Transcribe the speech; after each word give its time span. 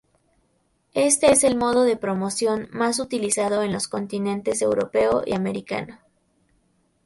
Este 0.95 1.31
es 1.31 1.43
el 1.43 1.55
modo 1.55 1.83
de 1.83 1.95
promoción 1.95 2.67
más 2.71 2.97
utilizado 2.99 3.61
en 3.61 3.71
los 3.71 3.87
continentes 3.87 4.63
europeo 4.63 5.21
y 5.27 5.35
americano. 5.35 5.99